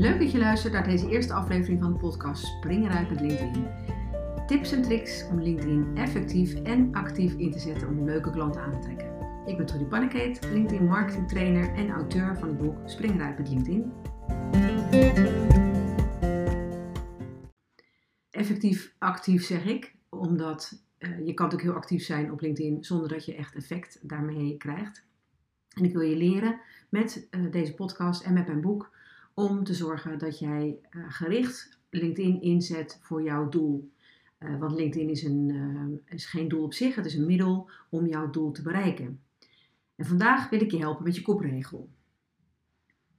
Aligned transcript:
Leuk 0.00 0.18
dat 0.18 0.32
je 0.32 0.38
luistert 0.38 0.72
naar 0.72 0.88
deze 0.88 1.08
eerste 1.08 1.32
aflevering 1.32 1.80
van 1.80 1.92
de 1.92 1.98
podcast 1.98 2.44
Spring 2.44 2.84
eruit 2.84 3.10
met 3.10 3.20
LinkedIn. 3.20 3.66
Tips 4.46 4.72
en 4.72 4.82
tricks 4.82 5.26
om 5.30 5.40
LinkedIn 5.40 5.96
effectief 5.96 6.54
en 6.54 6.94
actief 6.94 7.34
in 7.34 7.50
te 7.50 7.58
zetten 7.58 7.88
om 7.88 8.04
leuke 8.04 8.30
klanten 8.30 8.62
aan 8.62 8.72
te 8.72 8.78
trekken. 8.78 9.06
Ik 9.46 9.56
ben 9.56 9.66
Trudy 9.66 9.84
Pannekeet, 9.84 10.44
LinkedIn 10.52 10.86
marketing 10.86 11.28
trainer 11.28 11.74
en 11.74 11.90
auteur 11.90 12.36
van 12.38 12.48
het 12.48 12.58
boek 12.58 12.88
Spring 12.88 13.14
eruit 13.14 13.38
met 13.38 13.48
LinkedIn. 13.48 13.92
Effectief 18.30 18.94
actief 18.98 19.44
zeg 19.44 19.64
ik, 19.64 19.94
omdat 20.08 20.82
uh, 20.98 21.08
je 21.26 21.34
kan 21.34 21.46
natuurlijk 21.46 21.62
heel 21.62 21.80
actief 21.82 22.04
zijn 22.04 22.32
op 22.32 22.40
LinkedIn 22.40 22.84
zonder 22.84 23.08
dat 23.08 23.24
je 23.24 23.34
echt 23.34 23.54
effect 23.54 23.98
daarmee 24.02 24.56
krijgt. 24.56 25.04
En 25.76 25.84
ik 25.84 25.92
wil 25.92 26.02
je 26.02 26.16
leren 26.16 26.60
met 26.88 27.28
uh, 27.30 27.52
deze 27.52 27.74
podcast 27.74 28.22
en 28.22 28.32
met 28.32 28.46
mijn 28.46 28.60
boek 28.60 28.98
om 29.34 29.64
te 29.64 29.74
zorgen 29.74 30.18
dat 30.18 30.38
jij 30.38 30.78
uh, 30.90 31.04
gericht 31.08 31.78
LinkedIn 31.90 32.42
inzet 32.42 32.98
voor 33.02 33.22
jouw 33.22 33.48
doel. 33.48 33.90
Uh, 34.38 34.58
want 34.58 34.72
LinkedIn 34.72 35.10
is, 35.10 35.22
een, 35.22 36.00
is 36.06 36.26
geen 36.26 36.48
doel 36.48 36.64
op 36.64 36.74
zich, 36.74 36.94
het 36.94 37.06
is 37.06 37.14
een 37.14 37.26
middel 37.26 37.70
om 37.90 38.06
jouw 38.06 38.30
doel 38.30 38.52
te 38.52 38.62
bereiken. 38.62 39.20
En 39.96 40.06
vandaag 40.06 40.50
wil 40.50 40.60
ik 40.60 40.70
je 40.70 40.78
helpen 40.78 41.04
met 41.04 41.14
je 41.14 41.22
kopregel. 41.22 41.88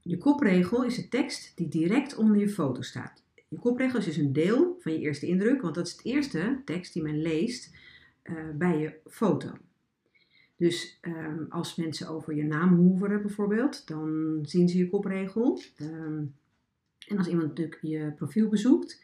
Je 0.02 0.18
kopregel 0.18 0.84
is 0.84 0.96
de 0.96 1.08
tekst 1.08 1.58
die 1.58 1.68
direct 1.68 2.16
onder 2.16 2.38
je 2.38 2.50
foto 2.50 2.82
staat. 2.82 3.24
Je 3.48 3.60
kopregel 3.60 4.00
is 4.00 4.06
dus 4.06 4.18
een 4.18 4.34
deel 4.34 4.78
van 4.80 4.92
je 4.92 5.00
eerste 5.00 5.28
indruk, 5.28 5.62
want 5.62 5.76
dat 5.76 5.86
is 5.86 5.92
het 5.92 6.06
eerste 6.06 6.62
tekst 6.66 6.94
die 6.94 7.04
men 7.04 7.22
leest 7.22 7.76
bij 8.58 8.80
je 8.80 9.00
foto. 9.06 9.54
Dus 10.62 11.00
um, 11.02 11.46
als 11.50 11.76
mensen 11.76 12.08
over 12.08 12.36
je 12.36 12.44
naam 12.44 12.76
hoeveren 12.76 13.22
bijvoorbeeld, 13.22 13.88
dan 13.88 14.40
zien 14.42 14.70
ze 14.70 14.78
je 14.78 14.90
kopregel. 14.90 15.60
Um, 15.82 16.34
en 17.08 17.18
als 17.18 17.28
iemand 17.28 17.48
natuurlijk 17.48 17.80
je 17.82 18.14
profiel 18.16 18.50
bezoekt, 18.50 19.04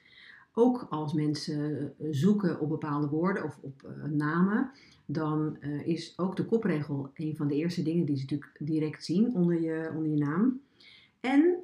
ook 0.53 0.88
als 0.89 1.14
mensen 1.14 1.94
zoeken 2.11 2.59
op 2.59 2.69
bepaalde 2.69 3.08
woorden 3.08 3.44
of 3.44 3.58
op 3.61 3.83
uh, 3.86 4.03
namen, 4.03 4.72
dan 5.05 5.58
uh, 5.61 5.88
is 5.88 6.14
ook 6.17 6.36
de 6.36 6.45
kopregel 6.45 7.11
een 7.14 7.36
van 7.36 7.47
de 7.47 7.55
eerste 7.55 7.83
dingen 7.83 8.05
die 8.05 8.16
ze 8.16 8.21
natuurlijk 8.21 8.55
direct 8.59 9.05
zien 9.05 9.33
onder 9.33 9.61
je, 9.61 9.92
onder 9.95 10.11
je 10.11 10.17
naam. 10.17 10.61
En 11.19 11.55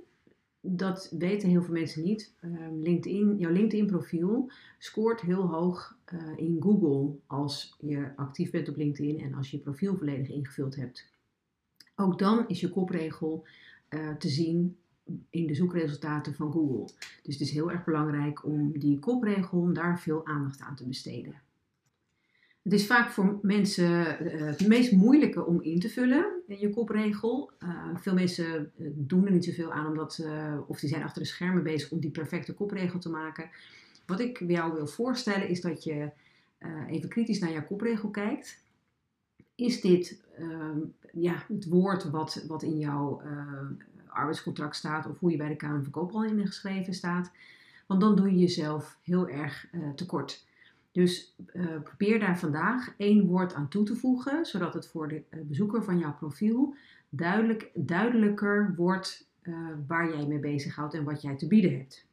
dat 0.76 1.16
weten 1.20 1.50
heel 1.50 1.62
veel 1.62 1.74
mensen 1.74 2.04
niet. 2.04 2.36
Um, 2.42 2.82
LinkedIn, 2.82 3.38
jouw 3.38 3.52
LinkedIn-profiel 3.52 4.52
scoort 4.78 5.22
heel 5.22 5.48
hoog 5.48 5.98
uh, 6.14 6.38
in 6.38 6.58
Google 6.60 7.16
als 7.28 7.76
je 7.80 8.12
actief 8.16 8.52
bent 8.52 8.70
op 8.70 8.76
LinkedIn 8.76 9.20
en 9.20 9.34
als 9.34 9.52
je 9.52 9.58
je 9.58 9.64
profiel 9.64 9.98
volledig 9.98 10.30
ingevuld 10.30 10.76
hebt. 10.76 11.12
Ook 11.96 12.20
dan 12.20 12.48
is 12.48 12.60
je 12.60 12.70
kopregel 12.70 13.48
uh, 13.90 14.16
te 14.16 14.30
zien 14.30 14.78
in 15.30 15.48
de 15.48 15.54
zoekresultaten 15.54 16.34
van 16.34 16.52
Google. 16.52 16.94
Dus 17.24 17.34
het 17.34 17.40
is 17.40 17.52
heel 17.52 17.72
erg 17.72 17.84
belangrijk 17.84 18.46
om 18.46 18.80
die 18.80 19.00
kopregel, 19.00 19.60
om 19.60 19.74
daar 19.74 20.00
veel 20.00 20.26
aandacht 20.26 20.62
aan 20.62 20.76
te 20.76 20.88
besteden. 20.88 21.42
Het 22.64 22.74
is 22.74 22.86
vaak 22.86 23.10
voor 23.10 23.40
mensen 23.42 23.90
uh, 23.90 24.46
het 24.46 24.68
meest 24.68 24.92
moeilijke 24.92 25.46
om 25.46 25.62
in 25.62 25.80
te 25.80 25.90
vullen, 25.90 26.42
je 26.48 26.70
kopregel. 26.70 27.52
Uh, 27.60 27.96
veel 27.96 28.14
mensen 28.14 28.72
doen 28.94 29.26
er 29.26 29.32
niet 29.32 29.46
zoveel 29.46 29.72
aan, 29.72 29.88
omdat, 29.88 30.26
of 30.68 30.80
die 30.80 30.90
zijn 30.90 31.04
achter 31.04 31.22
de 31.22 31.28
schermen 31.28 31.64
bezig 31.64 31.92
om 31.92 32.00
die 32.00 32.12
perfecte 32.12 32.54
kopregel 32.54 33.00
te 33.00 33.10
maken. 33.10 33.50
Wat 34.06 34.20
ik 34.20 34.44
jou 34.48 34.74
wil 34.74 34.88
voorstellen 34.88 35.48
is 35.48 35.62
dat 35.62 35.84
je 35.84 36.12
even 36.88 37.10
kritisch 37.10 37.40
naar 37.40 37.52
jouw 37.52 37.66
kopregel 37.66 38.10
kijkt. 38.10 38.64
Is 39.56 39.82
dit 39.82 40.24
ehm, 40.38 40.80
ja, 41.14 41.46
het 41.48 41.66
woord 41.66 42.10
wat, 42.10 42.46
wat 42.48 42.64
in 42.64 42.78
jouw 42.78 43.22
arbeidscontract 44.08 44.76
staat, 44.76 45.08
of 45.08 45.20
hoe 45.20 45.32
je 45.32 45.38
bij 45.38 45.50
de 45.50 45.56
Kamer 45.56 45.84
van 45.84 45.92
Koophandel 45.92 46.40
ingeschreven 46.40 46.94
staat? 46.94 47.32
Want 47.88 48.02
dan 48.02 48.16
doe 48.16 48.32
je 48.32 48.38
jezelf 48.38 48.98
heel 49.02 49.30
erg 49.30 49.68
tekort. 49.96 50.46
Dus 50.94 51.36
uh, 51.54 51.82
probeer 51.84 52.20
daar 52.20 52.40
vandaag 52.40 52.94
één 52.98 53.26
woord 53.26 53.54
aan 53.54 53.70
toe 53.70 53.86
te 53.86 53.96
voegen, 53.96 54.46
zodat 54.46 54.74
het 54.74 54.88
voor 54.88 55.08
de 55.08 55.24
uh, 55.30 55.42
bezoeker 55.44 55.84
van 55.84 55.98
jouw 55.98 56.16
profiel 56.16 56.76
duidelijk, 57.10 57.70
duidelijker 57.74 58.74
wordt 58.76 59.30
uh, 59.44 59.56
waar 59.88 60.18
jij 60.18 60.28
mee 60.28 60.40
bezighoudt 60.40 60.94
en 60.94 61.04
wat 61.04 61.22
jij 61.22 61.36
te 61.36 61.48
bieden 61.48 61.78
hebt. 61.78 62.06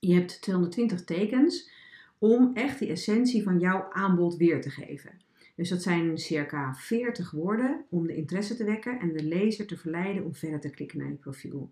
Je 0.00 0.14
hebt 0.14 0.42
220 0.42 1.04
tekens 1.04 1.70
om 2.18 2.50
echt 2.54 2.78
die 2.78 2.88
essentie 2.88 3.42
van 3.42 3.58
jouw 3.58 3.92
aanbod 3.92 4.36
weer 4.36 4.60
te 4.60 4.70
geven. 4.70 5.12
Dus 5.56 5.68
dat 5.68 5.82
zijn 5.82 6.18
circa 6.18 6.74
40 6.74 7.30
woorden 7.30 7.84
om 7.88 8.06
de 8.06 8.16
interesse 8.16 8.56
te 8.56 8.64
wekken 8.64 9.00
en 9.00 9.12
de 9.12 9.22
lezer 9.22 9.66
te 9.66 9.76
verleiden 9.76 10.24
om 10.24 10.34
verder 10.34 10.60
te 10.60 10.70
klikken 10.70 10.98
naar 10.98 11.08
je 11.08 11.14
profiel. 11.14 11.70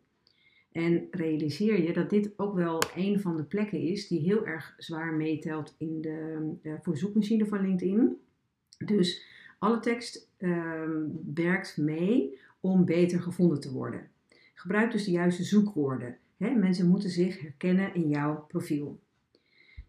En 0.76 1.06
realiseer 1.10 1.82
je 1.82 1.92
dat 1.92 2.10
dit 2.10 2.38
ook 2.38 2.54
wel 2.54 2.82
een 2.94 3.20
van 3.20 3.36
de 3.36 3.44
plekken 3.44 3.80
is 3.80 4.08
die 4.08 4.20
heel 4.20 4.46
erg 4.46 4.74
zwaar 4.78 5.14
meetelt 5.14 5.74
in 5.78 6.00
de, 6.00 6.50
de 6.62 6.78
voor 6.82 6.96
zoekmachine 6.96 7.46
van 7.46 7.60
LinkedIn. 7.60 8.16
Dus 8.84 9.24
alle 9.58 9.80
tekst 9.80 10.30
um, 10.38 11.20
werkt 11.34 11.76
mee 11.76 12.38
om 12.60 12.84
beter 12.84 13.20
gevonden 13.20 13.60
te 13.60 13.72
worden. 13.72 14.08
Gebruik 14.54 14.92
dus 14.92 15.04
de 15.04 15.10
juiste 15.10 15.44
zoekwoorden. 15.44 16.16
He, 16.36 16.50
mensen 16.50 16.88
moeten 16.88 17.10
zich 17.10 17.40
herkennen 17.40 17.94
in 17.94 18.08
jouw 18.08 18.44
profiel. 18.48 19.00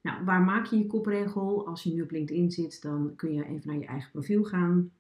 Nou, 0.02 0.26
waar 0.26 0.42
maak 0.42 0.66
je 0.66 0.78
je 0.78 0.86
kopregel? 0.86 1.68
Als 1.68 1.84
je 1.84 1.94
nu 1.94 2.02
op 2.02 2.12
LinkedIn 2.12 2.52
zit, 2.52 2.82
dan 2.82 3.14
kun 3.16 3.34
je 3.34 3.46
even 3.46 3.68
naar 3.68 3.80
je 3.80 3.86
eigen 3.86 4.12
profiel 4.12 4.44
gaan. 4.44 4.92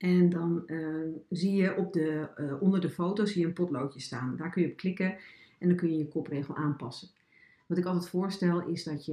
En 0.00 0.28
dan 0.28 0.62
uh, 0.66 1.14
zie 1.30 1.52
je 1.52 1.76
op 1.76 1.92
de, 1.92 2.28
uh, 2.36 2.62
onder 2.62 2.80
de 2.80 2.90
foto 2.90 3.24
zie 3.24 3.40
je 3.40 3.46
een 3.46 3.52
potloodje 3.52 4.00
staan. 4.00 4.36
Daar 4.36 4.50
kun 4.50 4.62
je 4.62 4.70
op 4.70 4.76
klikken 4.76 5.16
en 5.58 5.68
dan 5.68 5.76
kun 5.76 5.90
je 5.90 5.98
je 5.98 6.08
kopregel 6.08 6.56
aanpassen. 6.56 7.08
Wat 7.66 7.78
ik 7.78 7.84
altijd 7.84 8.08
voorstel 8.08 8.66
is 8.66 8.84
dat 8.84 9.06
je 9.06 9.12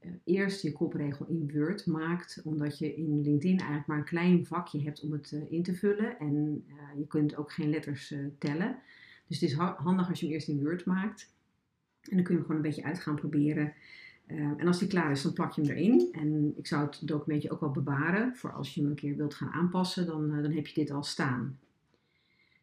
uh, 0.00 0.10
eerst 0.24 0.62
je 0.62 0.72
kopregel 0.72 1.26
in 1.26 1.50
Word 1.54 1.86
maakt, 1.86 2.40
omdat 2.44 2.78
je 2.78 2.94
in 2.94 3.22
LinkedIn 3.22 3.58
eigenlijk 3.58 3.86
maar 3.86 3.98
een 3.98 4.04
klein 4.04 4.46
vakje 4.46 4.82
hebt 4.82 5.00
om 5.00 5.12
het 5.12 5.36
in 5.48 5.62
te 5.62 5.74
vullen. 5.74 6.18
En 6.18 6.64
je 6.98 7.06
kunt 7.06 7.36
ook 7.36 7.52
geen 7.52 7.70
letters 7.70 8.14
tellen. 8.38 8.78
Dus 9.26 9.40
het 9.40 9.50
is 9.50 9.56
handig 9.56 10.08
als 10.08 10.20
je 10.20 10.26
hem 10.26 10.34
eerst 10.34 10.48
in 10.48 10.62
Word 10.62 10.84
maakt. 10.84 11.32
En 12.02 12.16
dan 12.16 12.24
kun 12.24 12.34
je 12.34 12.40
hem 12.40 12.50
gewoon 12.50 12.56
een 12.56 12.68
beetje 12.68 12.84
uit 12.84 13.00
gaan 13.00 13.16
proberen. 13.16 13.72
Uh, 14.32 14.52
en 14.56 14.66
als 14.66 14.78
die 14.78 14.88
klaar 14.88 15.10
is, 15.10 15.22
dan 15.22 15.32
plak 15.32 15.52
je 15.52 15.62
hem 15.62 15.70
erin. 15.70 16.08
En 16.12 16.52
ik 16.56 16.66
zou 16.66 16.86
het 16.86 17.08
documentje 17.08 17.50
ook 17.50 17.60
wel 17.60 17.70
bewaren 17.70 18.36
voor 18.36 18.52
als 18.52 18.74
je 18.74 18.80
hem 18.80 18.90
een 18.90 18.96
keer 18.96 19.16
wilt 19.16 19.34
gaan 19.34 19.50
aanpassen, 19.50 20.06
dan, 20.06 20.30
uh, 20.30 20.42
dan 20.42 20.52
heb 20.52 20.66
je 20.66 20.80
dit 20.80 20.90
al 20.90 21.02
staan. 21.02 21.58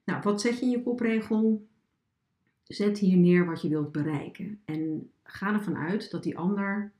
Nou, 0.03 0.21
wat 0.21 0.41
zet 0.41 0.59
je 0.59 0.65
in 0.65 0.71
je 0.71 0.83
kopregel? 0.83 1.67
Zet 2.63 2.97
hier 2.97 3.17
neer 3.17 3.45
wat 3.45 3.61
je 3.61 3.69
wilt 3.69 3.91
bereiken. 3.91 4.59
En 4.65 5.11
ga 5.23 5.53
ervan 5.53 5.77
uit 5.77 6.11
dat 6.11 6.23
die 6.23 6.37
ander 6.37 6.91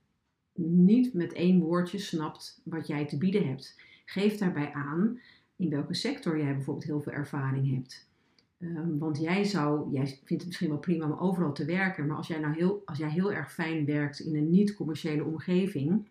niet 0.58 1.14
met 1.14 1.34
één 1.34 1.60
woordje 1.60 1.98
snapt 1.98 2.62
wat 2.64 2.88
jij 2.88 3.06
te 3.06 3.18
bieden 3.18 3.48
hebt. 3.48 3.76
Geef 4.06 4.38
daarbij 4.38 4.72
aan 4.74 5.20
in 5.56 5.70
welke 5.70 5.94
sector 5.94 6.38
jij 6.38 6.56
bijvoorbeeld 6.56 6.86
heel 6.86 7.02
veel 7.02 7.14
ervaring 7.14 7.76
hebt. 7.76 8.07
Um, 8.60 9.00
want 9.00 9.18
jij 9.20 9.44
zou, 9.44 9.92
jij 9.92 10.06
vindt 10.06 10.30
het 10.30 10.46
misschien 10.46 10.70
wel 10.70 10.78
prima 10.78 11.06
om 11.06 11.20
overal 11.20 11.54
te 11.54 11.66
werken, 11.66 12.08
maar 12.08 12.18
als 12.18 12.28
jij 12.28 12.40
nou 12.40 12.54
heel, 12.54 12.82
als 12.86 12.98
jij 12.98 13.10
heel 13.10 13.34
erg 13.34 13.54
fijn 13.54 13.86
werkt 13.86 14.20
in 14.20 14.36
een 14.36 14.50
niet-commerciële 14.50 15.24
omgeving, 15.24 16.08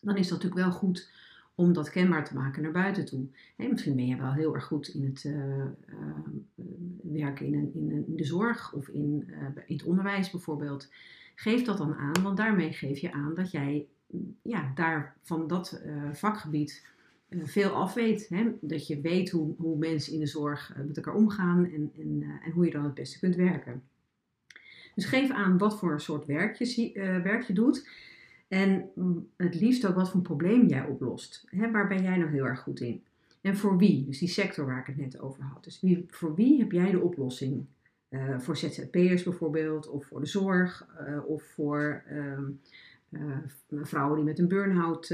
dan 0.00 0.16
is 0.16 0.28
dat 0.28 0.42
natuurlijk 0.42 0.66
wel 0.66 0.78
goed 0.78 1.10
om 1.54 1.72
dat 1.72 1.90
kenbaar 1.90 2.24
te 2.24 2.34
maken 2.34 2.62
naar 2.62 2.72
buiten 2.72 3.04
toe. 3.04 3.26
Hey, 3.56 3.68
misschien 3.68 3.96
ben 3.96 4.06
je 4.06 4.16
wel 4.16 4.32
heel 4.32 4.54
erg 4.54 4.64
goed 4.64 4.88
in 4.88 5.04
het 5.04 5.24
uh, 5.24 5.34
uh, 5.34 5.64
werken 7.02 7.46
in, 7.46 7.70
in, 7.74 8.04
in, 8.06 8.16
de 8.16 8.24
zorg 8.24 8.72
of 8.72 8.88
in, 8.88 9.24
uh, 9.28 9.36
in 9.66 9.76
het 9.76 9.84
onderwijs 9.84 10.30
bijvoorbeeld. 10.30 10.92
Geef 11.34 11.64
dat 11.64 11.78
dan 11.78 11.94
aan, 11.94 12.22
want 12.22 12.36
daarmee 12.36 12.72
geef 12.72 12.98
je 12.98 13.12
aan 13.12 13.34
dat 13.34 13.50
jij 13.50 13.86
ja, 14.42 14.72
daar 14.74 15.16
van 15.22 15.46
dat 15.46 15.82
vakgebied 16.12 16.86
eh, 17.28 17.38
veel 17.42 17.70
afweet. 17.70 18.28
Hè? 18.28 18.52
Dat 18.60 18.86
je 18.86 19.00
weet 19.00 19.30
hoe, 19.30 19.54
hoe 19.58 19.78
mensen 19.78 20.12
in 20.12 20.18
de 20.18 20.26
zorg 20.26 20.72
eh, 20.76 20.84
met 20.84 20.96
elkaar 20.96 21.14
omgaan 21.14 21.64
en, 21.64 21.92
en, 21.98 22.20
uh, 22.20 22.46
en 22.46 22.50
hoe 22.52 22.64
je 22.64 22.70
dan 22.70 22.84
het 22.84 22.94
beste 22.94 23.18
kunt 23.18 23.36
werken. 23.36 23.82
Dus 24.94 25.04
geef 25.04 25.30
aan 25.30 25.58
wat 25.58 25.78
voor 25.78 26.00
soort 26.00 26.26
werk 26.26 26.54
je, 26.54 26.94
uh, 26.94 27.22
werk 27.22 27.42
je 27.42 27.52
doet. 27.52 27.88
En 28.48 28.90
mm, 28.94 29.28
het 29.36 29.54
liefst 29.60 29.86
ook 29.86 29.94
wat 29.94 30.10
voor 30.10 30.20
probleem 30.20 30.66
jij 30.66 30.84
oplost. 30.84 31.46
Hè? 31.46 31.70
Waar 31.70 31.88
ben 31.88 32.02
jij 32.02 32.16
nou 32.16 32.30
heel 32.30 32.44
erg 32.44 32.60
goed 32.60 32.80
in? 32.80 33.02
En 33.40 33.56
voor 33.56 33.78
wie? 33.78 34.04
Dus 34.04 34.18
die 34.18 34.28
sector 34.28 34.66
waar 34.66 34.80
ik 34.80 34.86
het 34.86 34.96
net 34.96 35.20
over 35.20 35.42
had. 35.42 35.64
Dus 35.64 35.80
wie, 35.80 36.04
voor 36.08 36.34
wie 36.34 36.58
heb 36.58 36.72
jij 36.72 36.90
de 36.90 37.00
oplossing? 37.00 37.66
Voor 38.38 38.56
ZZP'ers 38.56 39.22
bijvoorbeeld, 39.22 39.88
of 39.88 40.06
voor 40.06 40.20
de 40.20 40.26
zorg, 40.26 40.86
of 41.26 41.42
voor 41.42 42.04
uh, 43.10 43.36
vrouwen 43.70 44.16
die 44.16 44.24
met 44.24 44.38
een 44.38 44.48
burn-out 44.48 45.06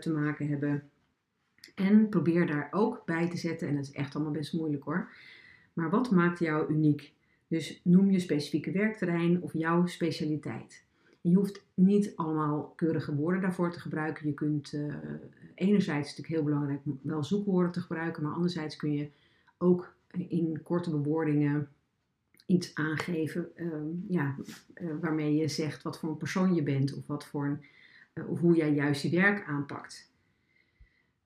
te 0.00 0.12
maken 0.14 0.48
hebben. 0.48 0.90
En 1.74 2.08
probeer 2.08 2.46
daar 2.46 2.68
ook 2.70 3.02
bij 3.04 3.28
te 3.30 3.36
zetten, 3.36 3.68
en 3.68 3.74
dat 3.74 3.84
is 3.84 3.92
echt 3.92 4.14
allemaal 4.14 4.32
best 4.32 4.52
moeilijk 4.52 4.84
hoor. 4.84 5.12
Maar 5.72 5.90
wat 5.90 6.10
maakt 6.10 6.38
jou 6.38 6.72
uniek? 6.72 7.12
Dus 7.48 7.80
noem 7.84 8.10
je 8.10 8.18
specifieke 8.18 8.70
werkterrein 8.70 9.42
of 9.42 9.52
jouw 9.52 9.86
specialiteit. 9.86 10.84
je 11.20 11.34
hoeft 11.34 11.64
niet 11.74 12.12
allemaal 12.16 12.72
keurige 12.76 13.14
woorden 13.14 13.40
daarvoor 13.40 13.72
te 13.72 13.80
gebruiken. 13.80 14.26
Je 14.26 14.34
kunt 14.34 14.72
uh, 14.72 14.94
enerzijds 15.54 16.08
natuurlijk 16.08 16.34
heel 16.34 16.44
belangrijk 16.44 16.80
wel 17.02 17.24
zoekwoorden 17.24 17.72
te 17.72 17.80
gebruiken, 17.80 18.22
maar 18.22 18.32
anderzijds 18.32 18.76
kun 18.76 18.92
je 18.92 19.10
ook 19.58 19.94
in 20.10 20.62
korte 20.62 20.90
bewoordingen 20.90 21.68
iets 22.46 22.74
aangeven 22.74 23.56
ehm, 23.56 23.86
ja, 24.08 24.36
eh, 24.74 24.86
waarmee 25.00 25.34
je 25.34 25.48
zegt 25.48 25.82
wat 25.82 25.98
voor 25.98 26.10
een 26.10 26.16
persoon 26.16 26.54
je 26.54 26.62
bent 26.62 26.94
of, 26.94 27.06
wat 27.06 27.24
voor 27.24 27.46
een, 27.46 27.64
eh, 28.12 28.30
of 28.30 28.40
hoe 28.40 28.56
jij 28.56 28.72
juist 28.72 29.02
je 29.02 29.10
werk 29.10 29.46
aanpakt. 29.46 30.11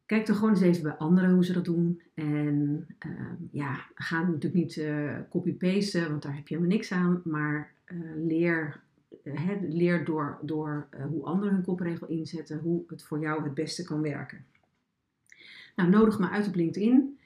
Kijk 0.06 0.26
dan 0.26 0.36
gewoon 0.36 0.50
eens 0.50 0.60
even 0.60 0.82
bij 0.82 0.92
anderen 0.92 1.30
hoe 1.30 1.44
ze 1.44 1.52
dat 1.52 1.64
doen. 1.64 2.00
En 2.14 2.86
ehm, 2.98 3.34
ja, 3.50 3.86
ga 3.94 4.22
natuurlijk 4.22 4.54
niet 4.54 4.76
uh, 4.76 5.16
copy-pasten, 5.30 6.10
want 6.10 6.22
daar 6.22 6.34
heb 6.34 6.48
je 6.48 6.54
helemaal 6.54 6.76
niks 6.76 6.92
aan. 6.92 7.20
Maar 7.24 7.74
leer, 8.26 8.80
leer 9.68 10.04
door, 10.04 10.38
door 10.42 10.88
hoe 11.10 11.24
anderen 11.24 11.54
hun 11.54 11.64
kopregel 11.64 12.06
inzetten, 12.06 12.58
hoe 12.58 12.82
het 12.86 13.02
voor 13.02 13.20
jou 13.20 13.44
het 13.44 13.54
beste 13.54 13.84
kan 13.84 14.00
werken. 14.00 14.44
Nou, 15.76 15.90
nodig 15.90 16.18
me 16.18 16.28
uit 16.28 16.46
op 16.46 16.54
LinkedIn. 16.54 17.18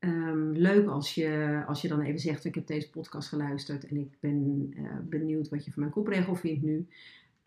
Um, 0.00 0.52
leuk 0.52 0.88
als 0.88 1.14
je, 1.14 1.62
als 1.66 1.82
je 1.82 1.88
dan 1.88 2.00
even 2.00 2.20
zegt: 2.20 2.44
Ik 2.44 2.54
heb 2.54 2.66
deze 2.66 2.90
podcast 2.90 3.28
geluisterd 3.28 3.86
en 3.86 3.96
ik 3.96 4.16
ben 4.20 4.70
benieuwd 5.08 5.48
wat 5.48 5.64
je 5.64 5.72
van 5.72 5.80
mijn 5.82 5.94
kopregel 5.94 6.34
vindt 6.34 6.62
nu. 6.62 6.86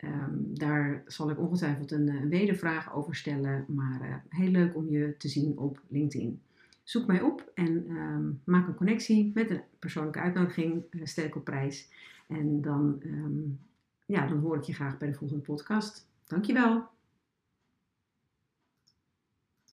Um, 0.04 0.58
daar 0.58 1.02
zal 1.06 1.30
ik 1.30 1.38
ongetwijfeld 1.38 1.90
een, 1.90 2.08
een 2.08 2.28
wedervraag 2.28 2.94
over 2.94 3.14
stellen, 3.16 3.64
maar 3.68 4.00
uh, 4.02 4.14
heel 4.28 4.50
leuk 4.50 4.76
om 4.76 4.88
je 4.88 5.14
te 5.18 5.28
zien 5.28 5.58
op 5.58 5.80
LinkedIn. 5.88 6.40
Zoek 6.82 7.06
mij 7.06 7.20
op 7.20 7.50
en 7.54 7.90
um, 7.90 8.40
maak 8.44 8.68
een 8.68 8.74
connectie 8.74 9.30
met 9.34 9.50
een 9.50 9.62
persoonlijke 9.78 10.20
uitnodiging, 10.20 10.82
uh, 10.90 11.00
sterk 11.04 11.36
op 11.36 11.44
prijs. 11.44 11.88
En 12.26 12.60
dan, 12.60 13.02
ja, 14.06 14.26
dan 14.26 14.38
hoor 14.38 14.56
ik 14.56 14.62
je 14.62 14.74
graag 14.74 14.98
bij 14.98 15.08
de 15.08 15.14
volgende 15.14 15.42
podcast. 15.42 16.08
Dankjewel. 16.26 16.90